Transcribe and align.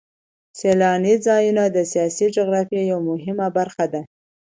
سیلاني 0.59 1.13
ځایونه 1.25 1.63
د 1.69 1.77
سیاسي 1.91 2.27
جغرافیه 2.35 2.83
یوه 2.91 3.03
مهمه 3.11 3.47
برخه 3.57 3.85
ده. 3.93 4.01